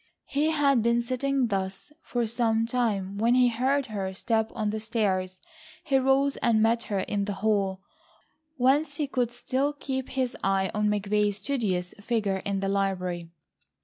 He 0.25 0.49
had 0.49 0.81
been 0.81 0.99
sitting 1.03 1.45
thus 1.49 1.91
for 2.01 2.25
some 2.25 2.65
time, 2.65 3.19
when 3.19 3.35
he 3.35 3.49
heard 3.49 3.85
her 3.85 4.15
step 4.15 4.51
on 4.55 4.71
the 4.71 4.79
stairs. 4.79 5.39
He 5.83 5.99
rose 5.99 6.37
and 6.37 6.59
met 6.59 6.85
her 6.85 7.01
in 7.01 7.25
the 7.25 7.33
hall, 7.45 7.81
whence 8.57 8.95
he 8.95 9.05
could 9.05 9.29
still 9.29 9.73
keep 9.73 10.09
his 10.09 10.35
eye 10.43 10.71
on 10.73 10.87
McVay's 10.87 11.37
studious 11.37 11.93
figure 12.01 12.37
in 12.37 12.61
the 12.61 12.67
library. 12.67 13.29